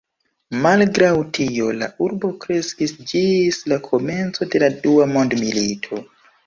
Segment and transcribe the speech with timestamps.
[0.61, 6.07] Malgraŭ tio, la urbo kreskis ĝis la komenco de la Dua mondmilito.